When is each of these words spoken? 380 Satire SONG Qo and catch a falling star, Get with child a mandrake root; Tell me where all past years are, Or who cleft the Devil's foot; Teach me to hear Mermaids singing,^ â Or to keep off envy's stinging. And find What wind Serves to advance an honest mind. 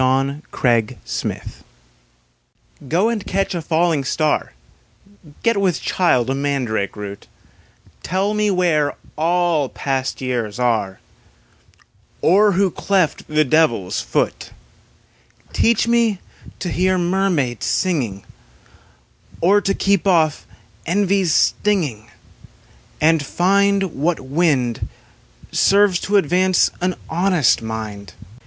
380 0.01 0.97
Satire 1.05 1.05
SONG 1.05 1.63
Qo 2.89 3.09
and 3.13 3.23
catch 3.27 3.53
a 3.53 3.61
falling 3.61 4.03
star, 4.03 4.53
Get 5.43 5.57
with 5.57 5.79
child 5.79 6.27
a 6.31 6.33
mandrake 6.33 6.95
root; 6.95 7.27
Tell 8.01 8.33
me 8.33 8.49
where 8.49 8.95
all 9.15 9.69
past 9.69 10.19
years 10.19 10.57
are, 10.57 10.99
Or 12.19 12.53
who 12.53 12.71
cleft 12.71 13.27
the 13.27 13.43
Devil's 13.45 14.01
foot; 14.01 14.49
Teach 15.53 15.87
me 15.87 16.19
to 16.57 16.69
hear 16.71 16.97
Mermaids 16.97 17.67
singing,^ 17.67 18.23
â 18.23 19.37
Or 19.41 19.61
to 19.61 19.75
keep 19.75 20.07
off 20.07 20.47
envy's 20.87 21.31
stinging. 21.31 22.09
And 22.99 23.23
find 23.23 23.93
What 23.93 24.19
wind 24.19 24.87
Serves 25.51 25.99
to 25.99 26.17
advance 26.17 26.71
an 26.81 26.95
honest 27.07 27.61
mind. 27.61 28.13